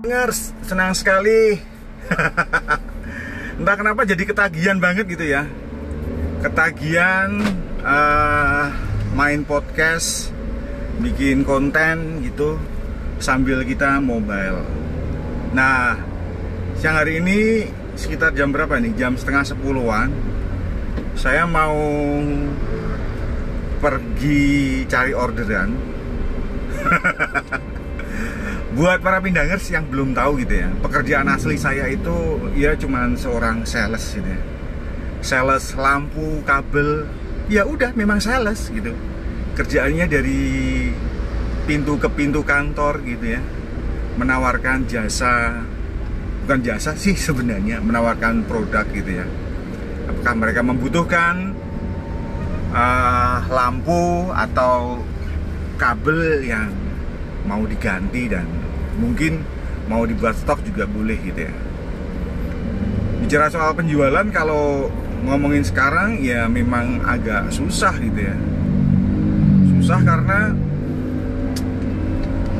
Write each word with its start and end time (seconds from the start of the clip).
Dengar, 0.00 0.32
senang 0.64 0.96
sekali. 0.96 1.60
Entah 3.60 3.76
kenapa 3.76 4.08
jadi 4.08 4.24
ketagihan 4.24 4.80
banget 4.80 5.04
gitu 5.12 5.28
ya. 5.28 5.44
Ketagihan 6.40 7.28
uh, 7.84 8.72
main 9.12 9.44
podcast, 9.44 10.32
bikin 11.04 11.44
konten 11.44 12.24
gitu 12.24 12.56
sambil 13.20 13.60
kita 13.60 14.00
mobile. 14.00 14.64
Nah, 15.52 16.00
siang 16.80 16.96
hari 16.96 17.20
ini 17.20 17.68
sekitar 17.92 18.32
jam 18.32 18.56
berapa 18.56 18.80
nih? 18.80 18.96
Jam 18.96 19.20
setengah 19.20 19.44
sepuluhan. 19.52 20.08
Saya 21.12 21.44
mau 21.44 21.76
pergi 23.84 24.80
cari 24.88 25.12
orderan. 25.12 25.76
Buat 28.70 29.02
para 29.02 29.18
pindangers 29.18 29.66
yang 29.74 29.90
belum 29.90 30.14
tahu 30.14 30.46
gitu 30.46 30.62
ya, 30.62 30.70
pekerjaan 30.78 31.26
asli 31.26 31.58
saya 31.58 31.90
itu 31.90 32.38
ya 32.54 32.78
cuman 32.78 33.18
seorang 33.18 33.66
sales 33.66 34.14
gitu 34.14 34.30
ya. 34.30 34.42
Sales 35.20 35.74
lampu, 35.74 36.38
kabel, 36.46 37.02
ya 37.50 37.66
udah 37.66 37.90
memang 37.98 38.22
sales 38.22 38.70
gitu. 38.70 38.94
Kerjaannya 39.58 40.06
dari 40.06 40.42
pintu 41.66 41.98
ke 41.98 42.06
pintu 42.14 42.46
kantor 42.46 43.02
gitu 43.02 43.34
ya. 43.34 43.42
Menawarkan 44.22 44.86
jasa 44.86 45.66
bukan 46.46 46.62
jasa 46.62 46.94
sih 46.94 47.18
sebenarnya, 47.18 47.82
menawarkan 47.82 48.46
produk 48.46 48.86
gitu 48.94 49.18
ya. 49.18 49.26
Apakah 50.06 50.34
mereka 50.38 50.62
membutuhkan 50.62 51.58
uh, 52.70 53.38
lampu 53.50 54.30
atau 54.30 55.02
kabel 55.74 56.46
yang 56.46 56.70
mau 57.50 57.66
diganti 57.66 58.30
dan 58.30 58.59
mungkin 58.98 59.44
mau 59.90 60.06
dibuat 60.06 60.38
stok 60.38 60.62
juga 60.66 60.86
boleh 60.86 61.18
gitu 61.22 61.46
ya. 61.46 61.54
Bicara 63.26 63.46
soal 63.50 63.74
penjualan 63.74 64.26
kalau 64.32 64.90
ngomongin 65.26 65.66
sekarang 65.66 66.18
ya 66.22 66.48
memang 66.48 67.04
agak 67.04 67.52
susah 67.52 67.94
gitu 68.00 68.20
ya. 68.22 68.36
Susah 69.78 70.00
karena 70.02 70.54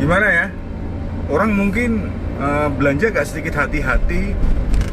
gimana 0.00 0.26
ya 0.28 0.46
orang 1.30 1.50
mungkin 1.52 2.10
uh, 2.40 2.68
belanja 2.70 3.10
gak 3.14 3.26
sedikit 3.30 3.66
hati-hati. 3.66 4.34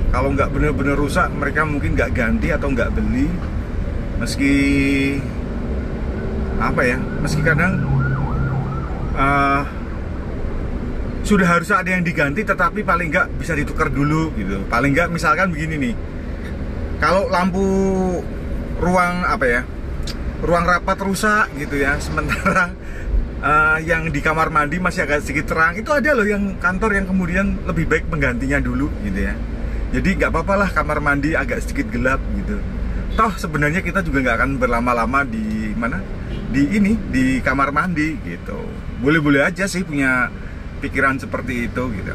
Kalau 0.07 0.31
nggak 0.31 0.49
bener-bener 0.55 0.95
rusak 0.95 1.27
mereka 1.35 1.67
mungkin 1.67 1.93
nggak 1.93 2.15
ganti 2.15 2.47
atau 2.55 2.71
nggak 2.71 2.95
beli. 2.95 3.27
Meski 4.17 4.55
apa 6.57 6.81
ya 6.81 6.97
meski 7.21 7.41
kadang 7.45 7.85
uh, 9.13 9.61
sudah 11.27 11.43
harus 11.43 11.67
ada 11.75 11.91
yang 11.91 12.07
diganti 12.07 12.47
tetapi 12.47 12.87
paling 12.87 13.11
nggak 13.11 13.27
bisa 13.35 13.51
ditukar 13.51 13.91
dulu 13.91 14.31
gitu. 14.39 14.63
Paling 14.71 14.95
nggak 14.95 15.11
misalkan 15.11 15.51
begini 15.51 15.91
nih. 15.91 15.95
Kalau 17.03 17.27
lampu 17.27 17.67
ruang 18.79 19.27
apa 19.27 19.45
ya 19.45 19.61
ruang 20.39 20.65
rapat 20.69 20.97
rusak 21.01 21.49
gitu 21.57 21.81
ya 21.81 21.97
sementara 22.05 22.71
uh, 23.41 23.77
yang 23.81 24.07
di 24.07 24.21
kamar 24.21 24.53
mandi 24.53 24.77
masih 24.77 25.03
agak 25.03 25.25
sedikit 25.25 25.51
terang 25.51 25.75
itu 25.75 25.89
ada 25.91 26.13
loh 26.13 26.23
yang 26.23 26.55
kantor 26.61 26.95
yang 26.95 27.05
kemudian 27.09 27.57
lebih 27.67 27.89
baik 27.89 28.05
menggantinya 28.07 28.63
dulu 28.63 28.87
gitu 29.03 29.27
ya. 29.27 29.35
Jadi 29.87 30.19
nggak 30.19 30.31
apa-apa 30.31 30.53
lah 30.55 30.69
kamar 30.71 30.99
mandi 31.03 31.35
agak 31.35 31.63
sedikit 31.63 31.91
gelap 31.91 32.23
gitu. 32.39 32.59
Toh 33.19 33.33
sebenarnya 33.35 33.83
kita 33.83 33.99
juga 34.03 34.23
nggak 34.23 34.35
akan 34.39 34.51
berlama-lama 34.59 35.27
di 35.27 35.73
mana? 35.75 35.99
Di 36.47 36.63
ini 36.75 36.95
di 37.11 37.39
kamar 37.43 37.75
mandi 37.75 38.15
gitu. 38.23 38.59
Boleh-boleh 39.03 39.47
aja 39.47 39.65
sih 39.67 39.83
punya 39.87 40.27
pikiran 40.79 41.17
seperti 41.17 41.69
itu 41.69 41.83
gitu. 41.93 42.13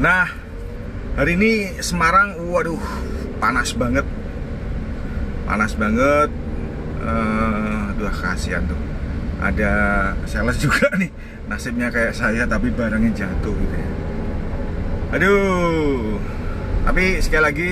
Nah, 0.00 0.28
hari 1.16 1.36
ini 1.36 1.82
Semarang, 1.84 2.40
waduh, 2.48 2.80
panas 3.38 3.76
banget, 3.76 4.06
panas 5.44 5.72
banget. 5.76 6.30
Uh, 7.00 7.92
aduh 7.96 8.12
kasihan 8.12 8.64
tuh. 8.68 8.80
Ada 9.40 9.72
sales 10.28 10.60
juga 10.64 10.92
nih, 11.00 11.08
nasibnya 11.48 11.88
kayak 11.88 12.12
saya 12.12 12.44
tapi 12.44 12.68
barangnya 12.72 13.24
jatuh 13.24 13.54
gitu 13.56 13.76
ya. 13.76 13.90
Aduh, 15.16 16.20
tapi 16.84 17.18
sekali 17.18 17.42
lagi 17.42 17.70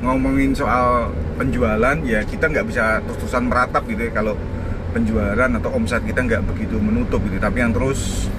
ngomongin 0.00 0.56
soal 0.56 1.12
penjualan 1.36 1.96
ya 2.04 2.24
kita 2.24 2.48
nggak 2.48 2.66
bisa 2.68 3.04
terus-terusan 3.04 3.48
meratap 3.48 3.84
gitu 3.84 4.08
ya 4.08 4.12
kalau 4.12 4.34
penjualan 4.96 5.50
atau 5.60 5.70
omset 5.76 6.02
kita 6.08 6.24
nggak 6.24 6.42
begitu 6.48 6.80
menutup 6.80 7.20
gitu 7.28 7.36
tapi 7.36 7.60
yang 7.62 7.72
terus 7.72 8.32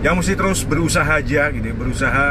yang 0.00 0.16
mesti 0.16 0.32
terus 0.32 0.64
berusaha 0.64 1.20
aja 1.20 1.52
gitu 1.52 1.66
ya, 1.66 1.76
berusaha 1.76 2.26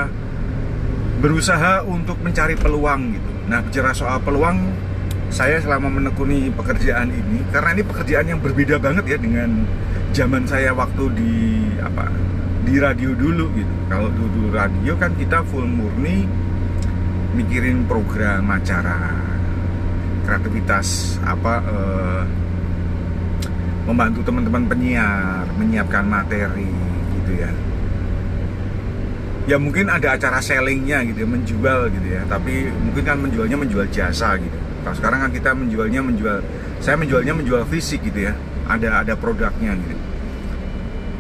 berusaha 1.20 1.86
untuk 1.86 2.18
mencari 2.24 2.58
peluang 2.58 3.14
gitu. 3.14 3.32
Nah 3.46 3.60
bicara 3.62 3.94
soal 3.94 4.18
peluang 4.26 4.58
saya 5.30 5.62
selama 5.62 5.94
menekuni 5.94 6.50
pekerjaan 6.50 7.14
ini 7.14 7.46
karena 7.54 7.78
ini 7.78 7.84
pekerjaan 7.86 8.26
yang 8.26 8.40
berbeda 8.42 8.82
banget 8.82 9.06
ya 9.06 9.18
dengan 9.22 9.70
zaman 10.10 10.50
saya 10.50 10.74
waktu 10.74 11.04
di 11.14 11.36
apa 11.78 12.10
di 12.66 12.82
radio 12.82 13.14
dulu 13.14 13.54
gitu. 13.54 13.76
Kalau 13.86 14.10
dulu 14.10 14.50
radio 14.50 14.98
kan 14.98 15.14
kita 15.14 15.46
full 15.46 15.70
murni 15.70 16.26
mikirin 17.38 17.86
program 17.86 18.50
acara 18.50 19.14
kreativitas 20.26 21.22
apa 21.22 21.62
eh, 21.62 22.24
membantu 23.86 24.26
teman-teman 24.26 24.66
penyiar 24.66 25.46
menyiapkan 25.58 26.06
materi 26.10 26.89
gitu 27.30 27.46
ya. 27.46 27.52
Ya 29.50 29.58
mungkin 29.58 29.90
ada 29.90 30.14
acara 30.18 30.42
sellingnya 30.42 31.06
gitu 31.10 31.26
ya 31.26 31.30
menjual 31.30 31.80
gitu 31.94 32.08
ya. 32.10 32.22
Tapi 32.26 32.74
mungkin 32.74 33.04
kan 33.06 33.18
menjualnya 33.22 33.58
menjual 33.58 33.86
jasa 33.94 34.38
gitu. 34.42 34.58
Kalau 34.82 34.96
sekarang 34.98 35.20
kan 35.26 35.32
kita 35.34 35.54
menjualnya 35.54 36.02
menjual 36.02 36.42
saya 36.82 36.98
menjualnya 36.98 37.34
menjual 37.38 37.62
fisik 37.70 38.02
gitu 38.02 38.30
ya. 38.30 38.34
Ada 38.70 39.06
ada 39.06 39.14
produknya 39.14 39.78
gitu. 39.78 39.96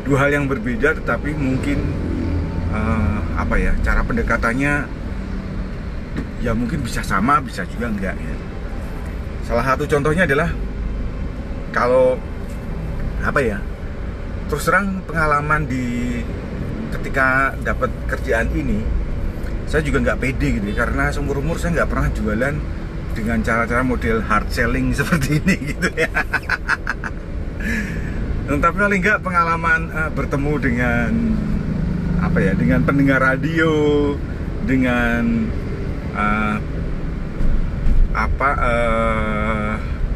Dua 0.09 0.25
hal 0.25 0.34
yang 0.34 0.46
berbeda 0.50 0.97
tetapi 0.97 1.38
mungkin 1.38 1.86
uh, 2.74 3.22
apa 3.38 3.56
ya 3.62 3.74
cara 3.86 4.02
pendekatannya 4.02 4.90
ya 6.41 6.52
mungkin 6.58 6.81
bisa 6.81 7.06
sama 7.06 7.41
bisa 7.41 7.66
juga 7.70 7.90
enggak 7.90 8.18
ya. 8.18 8.36
Salah 9.46 9.66
satu 9.66 9.90
contohnya 9.90 10.30
adalah 10.30 10.50
kalau 11.74 12.18
apa 13.26 13.41
ya 13.41 13.58
terus 14.50 14.66
terang 14.66 15.06
pengalaman 15.06 15.70
di 15.70 16.20
ketika 16.90 17.54
dapat 17.62 17.94
kerjaan 18.10 18.50
ini 18.58 18.82
saya 19.70 19.86
juga 19.86 20.02
nggak 20.02 20.18
pede 20.18 20.58
gitu 20.58 20.66
ya, 20.74 20.82
karena 20.82 21.14
seumur 21.14 21.46
umur 21.46 21.62
saya 21.62 21.78
nggak 21.78 21.90
pernah 21.94 22.10
jualan 22.10 22.56
dengan 23.14 23.38
cara-cara 23.46 23.86
model 23.86 24.26
hard 24.26 24.50
selling 24.50 24.90
seperti 24.98 25.38
ini 25.38 25.56
gitu 25.78 25.90
ya. 25.94 26.09
Tapi 28.50 28.78
paling 28.82 28.98
nggak 28.98 29.22
pengalaman 29.22 29.94
uh, 29.94 30.09
bertemu 30.09 30.54
dengan 30.58 31.12
apa 32.18 32.38
ya 32.42 32.58
dengan 32.58 32.82
pendengar 32.82 33.22
radio 33.22 33.70
dengan 34.66 35.46
uh, 36.18 36.58
apa 38.18 38.50
uh, 38.58 39.74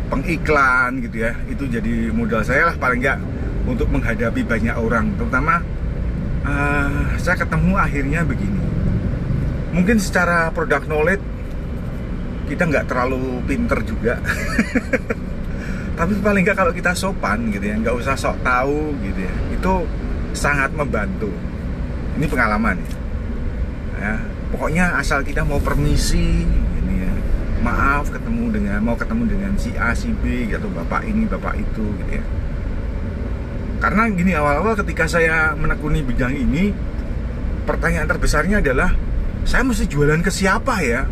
pengiklan 0.09 1.05
gitu 1.05 1.29
ya. 1.29 1.37
Itu 1.45 1.69
jadi 1.69 2.09
modal 2.09 2.41
saya 2.41 2.73
lah 2.73 2.75
paling 2.81 3.05
nggak 3.05 3.19
untuk 3.67 3.87
menghadapi 3.89 4.43
banyak 4.43 4.75
orang. 4.75 5.15
Terutama 5.15 5.63
uh, 6.43 7.15
saya 7.19 7.35
ketemu 7.39 7.73
akhirnya 7.79 8.21
begini. 8.27 8.63
Mungkin 9.73 9.97
secara 9.97 10.53
produk 10.53 10.85
knowledge 10.85 11.23
kita 12.51 12.69
nggak 12.69 12.85
terlalu 12.91 13.41
pinter 13.47 13.79
juga. 13.87 14.19
Tapi 15.97 16.13
paling 16.19 16.43
nggak 16.43 16.57
kalau 16.57 16.73
kita 16.73 16.91
sopan 16.97 17.53
gitu 17.53 17.69
ya 17.69 17.77
nggak 17.77 17.95
usah 17.95 18.17
sok 18.17 18.41
tahu 18.41 18.97
gitu 19.01 19.19
ya 19.23 19.35
itu 19.53 19.73
sangat 20.35 20.73
membantu. 20.73 21.29
Ini 22.19 22.25
pengalaman. 22.29 22.77
Ya, 22.77 22.93
ya 23.97 24.13
pokoknya 24.53 24.85
asal 25.01 25.25
kita 25.25 25.41
mau 25.41 25.57
permisi 25.57 26.45
ini 26.45 26.95
ya. 27.07 27.13
Maaf 27.63 28.11
ketemu 28.11 28.51
dengan 28.51 28.79
mau 28.83 28.97
ketemu 28.99 29.23
dengan 29.23 29.51
si 29.55 29.71
A 29.79 29.95
si 29.95 30.11
B 30.11 30.51
atau 30.51 30.67
bapak 30.67 31.07
ini 31.07 31.23
bapak 31.25 31.55
itu 31.57 31.85
gitu 32.03 32.19
ya 32.19 32.25
karena 33.83 34.07
gini 34.15 34.31
awal-awal 34.31 34.79
ketika 34.79 35.11
saya 35.11 35.51
menekuni 35.59 35.99
bidang 36.07 36.31
ini 36.31 36.71
pertanyaan 37.67 38.07
terbesarnya 38.07 38.63
adalah 38.63 38.95
saya 39.43 39.67
mesti 39.67 39.91
jualan 39.91 40.23
ke 40.23 40.31
siapa 40.31 40.79
ya? 40.79 41.03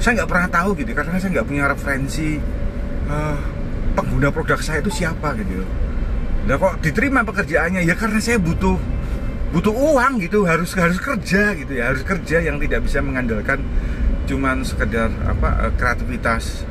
Saya 0.00 0.24
nggak 0.24 0.30
pernah 0.32 0.48
tahu 0.48 0.80
gitu 0.80 0.96
karena 0.96 1.20
saya 1.20 1.28
nggak 1.36 1.44
punya 1.44 1.68
referensi 1.68 2.40
uh, 3.12 3.36
pengguna 3.92 4.32
produk 4.32 4.56
saya 4.64 4.80
itu 4.80 4.88
siapa 4.88 5.36
gitu. 5.36 5.60
Nah 6.48 6.56
kok 6.56 6.80
diterima 6.80 7.20
pekerjaannya? 7.20 7.84
Ya 7.84 7.92
karena 7.92 8.16
saya 8.16 8.40
butuh 8.40 8.80
butuh 9.52 9.76
uang 9.76 10.24
gitu 10.24 10.48
harus 10.48 10.72
harus 10.72 10.96
kerja 10.96 11.52
gitu 11.52 11.72
ya 11.74 11.92
harus 11.92 12.00
kerja 12.00 12.40
yang 12.40 12.56
tidak 12.62 12.86
bisa 12.86 13.04
mengandalkan 13.04 13.60
cuman 14.24 14.62
sekedar 14.62 15.10
apa 15.26 15.68
eh, 15.68 15.72
kreativitas 15.74 16.64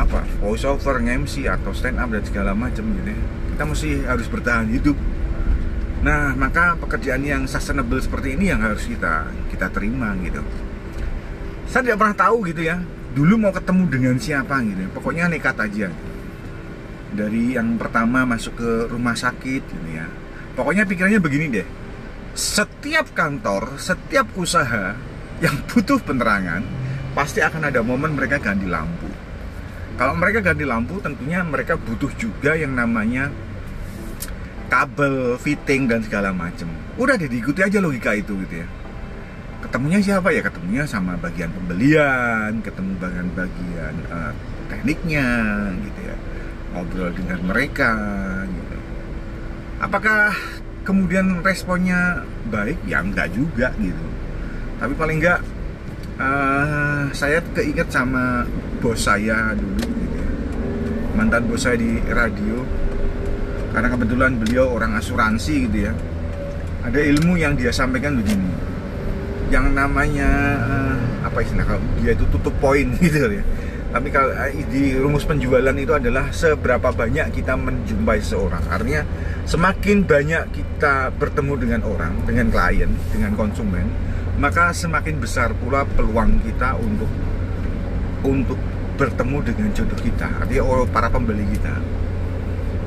apa 0.00 0.24
voice 0.40 0.64
over, 0.64 0.96
MC 1.00 1.44
atau 1.44 1.76
stand 1.76 2.00
up 2.00 2.08
dan 2.08 2.24
segala 2.24 2.56
macam 2.56 2.84
gitu 2.96 3.12
ya. 3.12 3.20
Kita 3.56 3.62
mesti 3.68 3.90
harus 4.08 4.26
bertahan 4.32 4.72
hidup. 4.72 4.96
Nah, 6.00 6.32
maka 6.32 6.80
pekerjaan 6.80 7.20
yang 7.20 7.44
sustainable 7.44 8.00
seperti 8.00 8.32
ini 8.32 8.48
yang 8.48 8.64
harus 8.64 8.88
kita 8.88 9.28
kita 9.52 9.68
terima 9.68 10.16
gitu. 10.24 10.40
Saya 11.68 11.92
tidak 11.92 12.00
pernah 12.00 12.16
tahu 12.16 12.48
gitu 12.48 12.64
ya. 12.64 12.80
Dulu 13.12 13.36
mau 13.36 13.52
ketemu 13.52 13.82
dengan 13.92 14.16
siapa 14.16 14.64
gitu. 14.64 14.88
Pokoknya 14.96 15.28
nekat 15.28 15.60
aja. 15.60 15.92
Dari 17.10 17.58
yang 17.58 17.76
pertama 17.76 18.24
masuk 18.24 18.56
ke 18.56 18.70
rumah 18.88 19.18
sakit 19.18 19.62
gitu 19.66 19.88
ya. 19.92 20.08
Pokoknya 20.56 20.88
pikirannya 20.88 21.20
begini 21.20 21.46
deh. 21.52 21.68
Setiap 22.32 23.12
kantor, 23.12 23.76
setiap 23.76 24.30
usaha 24.38 24.94
yang 25.42 25.56
butuh 25.68 25.98
penerangan, 26.00 26.62
pasti 27.12 27.42
akan 27.42 27.68
ada 27.68 27.82
momen 27.82 28.14
mereka 28.14 28.38
ganti 28.38 28.70
lampu. 28.70 29.09
Kalau 30.00 30.16
mereka 30.16 30.40
ganti 30.40 30.64
lampu, 30.64 30.96
tentunya 31.04 31.44
mereka 31.44 31.76
butuh 31.76 32.08
juga 32.16 32.56
yang 32.56 32.72
namanya 32.72 33.28
kabel, 34.72 35.36
fitting 35.36 35.92
dan 35.92 36.00
segala 36.00 36.32
macam. 36.32 36.72
Udah 36.96 37.20
deh 37.20 37.28
diikuti 37.28 37.60
aja 37.60 37.84
logika 37.84 38.16
itu 38.16 38.32
gitu 38.48 38.64
ya. 38.64 38.66
Ketemunya 39.60 40.00
siapa 40.00 40.32
ya? 40.32 40.40
Ketemunya 40.40 40.88
sama 40.88 41.20
bagian 41.20 41.52
pembelian, 41.52 42.64
ketemu 42.64 42.96
bagian-bagian 42.96 43.94
uh, 44.08 44.32
tekniknya 44.72 45.28
gitu 45.84 46.00
ya. 46.00 46.16
Ngobrol 46.72 47.12
dengan 47.12 47.40
mereka 47.44 47.92
gitu. 48.48 48.76
Apakah 49.84 50.32
kemudian 50.80 51.44
responnya 51.44 52.24
baik? 52.48 52.80
Ya 52.88 53.04
enggak 53.04 53.36
juga 53.36 53.68
gitu. 53.76 54.06
Tapi 54.80 54.96
paling 54.96 55.20
enggak 55.20 55.44
uh, 56.20 57.02
saya 57.16 57.40
keinget 57.56 57.88
sama 57.88 58.44
bos 58.78 59.00
saya 59.00 59.56
dulu 59.56 59.80
gitu. 59.80 60.20
Mantan 61.16 61.48
bos 61.48 61.64
saya 61.64 61.80
di 61.80 61.98
radio. 62.12 62.62
Karena 63.70 63.88
kebetulan 63.88 64.34
beliau 64.36 64.66
orang 64.76 64.98
asuransi 64.98 65.70
gitu 65.70 65.78
ya. 65.88 65.92
Ada 66.84 67.00
ilmu 67.16 67.38
yang 67.40 67.56
dia 67.56 67.72
sampaikan 67.72 68.18
begini. 68.20 68.50
Yang 69.50 69.66
namanya 69.74 70.30
uh, 70.60 70.96
apa 71.26 71.38
istilah 71.42 71.66
kalau 71.66 71.82
dia 71.98 72.12
itu 72.14 72.24
tutup 72.30 72.54
poin 72.60 72.86
gitu 73.04 73.30
ya. 73.30 73.44
Tapi 73.90 74.06
kalau 74.14 74.30
eh, 74.46 74.62
di 74.70 74.94
rumus 74.94 75.26
penjualan 75.26 75.74
itu 75.74 75.90
adalah 75.90 76.30
seberapa 76.30 76.94
banyak 76.94 77.34
kita 77.34 77.58
menjumpai 77.58 78.22
seorang. 78.22 78.62
Artinya 78.70 79.02
semakin 79.50 80.06
banyak 80.06 80.42
kita 80.54 81.10
bertemu 81.18 81.54
dengan 81.58 81.80
orang 81.82 82.22
dengan 82.22 82.54
klien 82.54 82.90
dengan 83.10 83.34
konsumen 83.34 84.10
maka 84.38 84.70
semakin 84.70 85.18
besar 85.18 85.50
pula 85.58 85.82
peluang 85.84 86.38
kita 86.44 86.78
untuk 86.78 87.10
untuk 88.24 88.60
bertemu 89.00 89.36
dengan 89.40 89.68
jodoh 89.72 89.96
kita 89.96 90.28
artinya 90.44 90.62
oh, 90.64 90.84
para 90.84 91.08
pembeli 91.08 91.44
kita. 91.56 91.72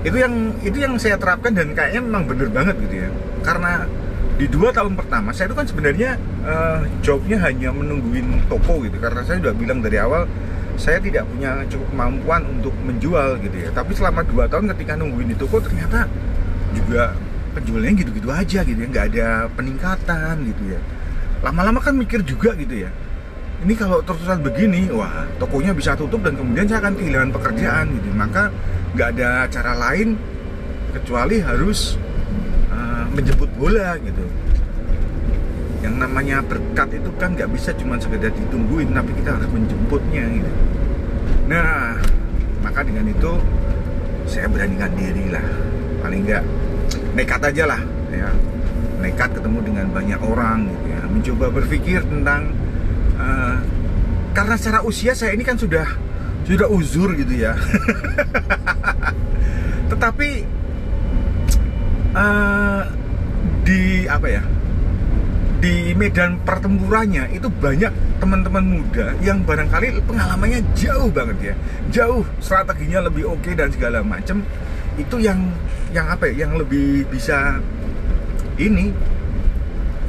Itu 0.06 0.18
yang 0.20 0.54
itu 0.62 0.78
yang 0.78 0.94
saya 1.02 1.18
terapkan 1.18 1.58
dan 1.58 1.74
kayaknya 1.74 2.06
memang 2.06 2.30
bener 2.30 2.54
banget 2.54 2.78
gitu 2.86 2.96
ya. 3.08 3.10
Karena 3.42 3.90
di 4.38 4.46
dua 4.46 4.70
tahun 4.70 4.94
pertama 4.94 5.34
saya 5.34 5.50
itu 5.50 5.58
kan 5.58 5.66
sebenarnya 5.66 6.18
uh, 6.46 6.86
jobnya 7.02 7.42
hanya 7.42 7.74
menungguin 7.74 8.46
toko 8.46 8.86
gitu. 8.86 8.98
Karena 9.02 9.26
saya 9.26 9.42
sudah 9.42 9.56
bilang 9.58 9.82
dari 9.82 9.98
awal 9.98 10.30
saya 10.78 11.02
tidak 11.02 11.26
punya 11.30 11.66
cukup 11.70 11.88
kemampuan 11.94 12.42
untuk 12.62 12.76
menjual 12.86 13.42
gitu 13.42 13.58
ya. 13.58 13.70
Tapi 13.74 13.92
selama 13.98 14.22
dua 14.22 14.46
tahun 14.46 14.70
ketika 14.78 14.94
nungguin 15.00 15.34
di 15.34 15.38
toko 15.40 15.58
ternyata 15.58 16.06
juga 16.78 17.18
penjualannya 17.58 17.96
gitu-gitu 18.06 18.30
aja 18.30 18.60
gitu 18.62 18.80
ya. 18.86 18.88
Nggak 18.92 19.06
ada 19.18 19.28
peningkatan 19.58 20.36
gitu 20.46 20.78
ya 20.78 20.82
lama-lama 21.44 21.84
kan 21.84 21.94
mikir 21.94 22.24
juga 22.24 22.56
gitu 22.56 22.88
ya. 22.88 22.90
Ini 23.64 23.76
kalau 23.76 24.00
terus-terusan 24.04 24.44
begini 24.44 24.88
wah 24.92 25.28
tokonya 25.40 25.76
bisa 25.76 25.96
tutup 25.96 26.24
dan 26.24 26.40
kemudian 26.40 26.68
saya 26.68 26.80
akan 26.88 26.96
kehilangan 26.96 27.32
pekerjaan 27.36 27.86
gitu. 28.00 28.10
Maka 28.16 28.44
nggak 28.96 29.08
ada 29.20 29.30
cara 29.52 29.72
lain 29.76 30.16
kecuali 30.96 31.44
harus 31.44 32.00
uh, 32.72 33.06
menjemput 33.12 33.52
bola 33.60 34.00
gitu. 34.00 34.26
Yang 35.84 35.96
namanya 36.00 36.40
berkat 36.44 36.96
itu 36.96 37.12
kan 37.20 37.36
nggak 37.36 37.52
bisa 37.52 37.76
cuma 37.76 38.00
sekedar 38.00 38.32
ditungguin 38.32 38.96
tapi 38.96 39.12
kita 39.20 39.36
harus 39.36 39.50
menjemputnya 39.52 40.24
gitu. 40.32 40.52
Nah 41.52 42.00
maka 42.64 42.88
dengan 42.88 43.12
itu 43.12 43.32
saya 44.32 44.48
beranikan 44.48 44.92
diri 44.96 45.28
lah. 45.28 45.44
Paling 46.04 46.24
nggak 46.24 46.44
nekat 47.20 47.42
aja 47.52 47.64
lah 47.68 47.82
ya. 48.12 48.32
Nekat 49.04 49.36
ketemu 49.36 49.60
dengan 49.64 49.88
banyak 49.92 50.20
orang 50.24 50.68
gitu 50.72 50.88
ya 50.88 50.93
mencoba 51.14 51.54
berpikir 51.54 52.02
tentang 52.02 52.50
uh, 53.22 53.58
karena 54.34 54.56
secara 54.58 54.82
usia 54.82 55.14
saya 55.14 55.38
ini 55.38 55.46
kan 55.46 55.56
sudah 55.56 55.86
sudah 56.44 56.68
uzur 56.68 57.14
gitu 57.16 57.34
ya. 57.38 57.56
Tetapi 59.92 60.30
uh, 62.18 62.84
di 63.64 64.10
apa 64.10 64.28
ya 64.28 64.44
di 65.64 65.96
medan 65.96 66.44
pertempurannya 66.44 67.32
itu 67.32 67.48
banyak 67.48 68.20
teman-teman 68.20 68.84
muda 68.84 69.16
yang 69.24 69.40
barangkali 69.48 70.04
pengalamannya 70.04 70.60
jauh 70.76 71.08
banget 71.14 71.54
ya. 71.54 71.56
Jauh 71.94 72.28
strateginya 72.44 73.08
lebih 73.08 73.30
oke 73.30 73.40
okay 73.40 73.54
dan 73.56 73.72
segala 73.72 74.04
macam 74.04 74.44
itu 75.00 75.16
yang 75.24 75.40
yang 75.96 76.10
apa 76.10 76.28
ya 76.30 76.46
yang 76.46 76.58
lebih 76.58 77.06
bisa 77.08 77.62
ini 78.60 78.94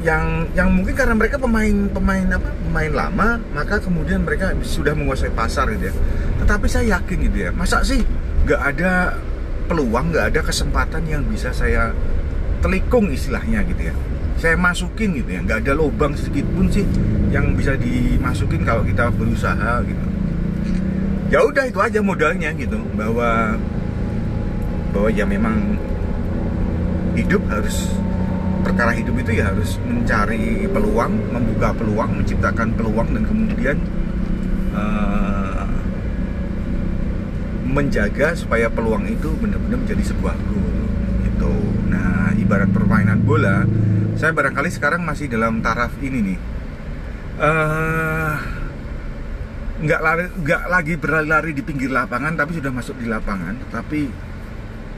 yang 0.05 0.45
yang 0.53 0.69
mungkin 0.69 0.93
karena 0.93 1.17
mereka 1.17 1.41
pemain 1.41 1.89
pemain 1.89 2.37
apa 2.37 2.53
pemain 2.53 2.91
lama 2.93 3.41
maka 3.57 3.81
kemudian 3.81 4.21
mereka 4.21 4.53
sudah 4.61 4.93
menguasai 4.93 5.33
pasar 5.33 5.65
gitu 5.73 5.89
ya. 5.89 5.93
Tetapi 6.45 6.65
saya 6.69 7.01
yakin 7.01 7.17
gitu 7.25 7.37
ya 7.41 7.49
masa 7.49 7.81
sih 7.81 8.05
nggak 8.45 8.61
ada 8.61 9.17
peluang 9.65 10.13
nggak 10.13 10.25
ada 10.29 10.41
kesempatan 10.45 11.09
yang 11.09 11.25
bisa 11.25 11.49
saya 11.49 11.89
telikung 12.61 13.09
istilahnya 13.09 13.65
gitu 13.65 13.89
ya. 13.89 13.95
Saya 14.37 14.53
masukin 14.53 15.17
gitu 15.17 15.29
ya 15.33 15.41
nggak 15.41 15.65
ada 15.65 15.73
lubang 15.73 16.13
sedikit 16.13 16.45
pun 16.53 16.69
sih 16.69 16.85
yang 17.33 17.57
bisa 17.57 17.73
dimasukin 17.73 18.61
kalau 18.61 18.85
kita 18.85 19.09
berusaha 19.09 19.81
gitu. 19.89 20.05
Ya 21.33 21.41
udah 21.41 21.65
itu 21.65 21.81
aja 21.81 21.97
modalnya 22.05 22.53
gitu 22.53 22.77
bahwa 22.93 23.57
bahwa 24.93 25.09
ya 25.09 25.25
memang 25.25 25.81
hidup 27.17 27.41
harus 27.49 27.89
perkara 28.65 28.97
hidup 28.97 29.13
itu 29.21 29.37
ya 29.37 29.53
harus 29.53 29.77
mencari 29.85 30.65
peluang, 30.65 31.13
membuka 31.29 31.69
peluang, 31.77 32.17
menciptakan 32.17 32.73
peluang 32.73 33.13
dan 33.13 33.23
kemudian 33.29 33.77
uh, 34.73 35.69
menjaga 37.69 38.33
supaya 38.33 38.65
peluang 38.73 39.05
itu 39.05 39.29
benar-benar 39.37 39.85
menjadi 39.85 40.09
sebuah 40.09 40.33
gol 40.49 40.77
gitu. 41.29 41.53
Nah, 41.93 42.33
ibarat 42.33 42.73
permainan 42.73 43.21
bola, 43.21 43.69
saya 44.17 44.33
barangkali 44.33 44.73
sekarang 44.73 45.05
masih 45.05 45.29
dalam 45.29 45.61
taraf 45.61 45.93
ini 46.01 46.33
nih. 46.33 46.39
Uh, 47.35 48.35
nggak 49.75 50.01
lari 50.01 50.25
nggak 50.39 50.63
lagi 50.71 50.93
berlari-lari 50.95 51.51
di 51.51 51.59
pinggir 51.59 51.91
lapangan 51.91 52.39
tapi 52.39 52.55
sudah 52.55 52.71
masuk 52.71 52.95
di 52.95 53.11
lapangan 53.11 53.59
tapi 53.75 54.07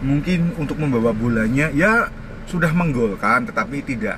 mungkin 0.05 0.53
untuk 0.53 0.77
membawa 0.77 1.17
bolanya 1.17 1.73
ya 1.73 2.13
sudah 2.47 2.71
menggolkan 2.71 3.43
tetapi 3.51 3.83
tidak 3.83 4.17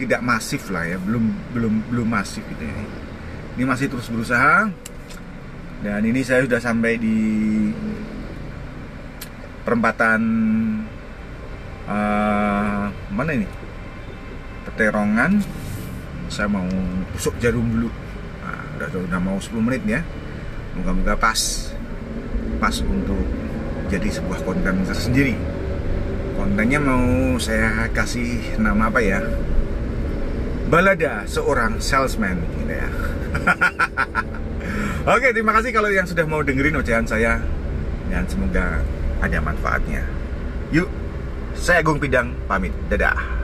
tidak 0.00 0.20
masif 0.24 0.72
lah 0.72 0.88
ya. 0.88 0.96
Belum 0.96 1.28
belum 1.52 1.74
belum 1.92 2.08
masif 2.08 2.40
gitu 2.48 2.64
ya. 2.64 2.74
Ini 3.60 3.64
masih 3.68 3.86
terus 3.92 4.08
berusaha. 4.08 4.72
Dan 5.80 6.00
ini 6.04 6.20
saya 6.24 6.44
sudah 6.44 6.60
sampai 6.60 6.96
di 7.00 7.18
perempatan 9.64 10.20
uh, 11.84 12.88
mana 13.12 13.30
ini? 13.36 13.48
Peterongan. 14.64 15.40
Saya 16.32 16.48
mau 16.48 16.64
tusuk 17.16 17.36
jarum 17.42 17.64
dulu. 17.68 17.90
Nah, 18.44 18.64
udah 18.80 18.88
udah 19.04 19.20
mau 19.20 19.36
10 19.36 19.60
menit 19.60 19.82
ya. 19.84 20.00
Moga-moga 20.80 21.16
pas 21.16 21.40
pas 22.60 22.76
untuk 22.84 23.24
jadi 23.90 24.08
sebuah 24.08 24.44
konten 24.46 24.84
tersendiri 24.86 25.59
kontennya 26.40 26.80
mau 26.80 27.36
saya 27.36 27.84
kasih 27.92 28.56
nama 28.56 28.88
apa 28.88 29.00
ya 29.04 29.20
balada 30.72 31.28
seorang 31.28 31.76
salesman 31.76 32.40
gitu 32.64 32.72
ya 32.80 32.88
Oke, 35.08 35.32
terima 35.32 35.56
kasih 35.56 35.72
kalau 35.72 35.88
yang 35.88 36.04
sudah 36.04 36.28
mau 36.28 36.44
dengerin 36.44 36.76
ocehan 36.76 37.08
saya 37.08 37.40
dan 38.12 38.28
semoga 38.28 38.84
ada 39.24 39.38
manfaatnya. 39.40 40.04
Yuk, 40.76 40.92
saya 41.56 41.80
Agung 41.80 41.96
Pidang 41.96 42.36
pamit. 42.44 42.76
Dadah. 42.92 43.39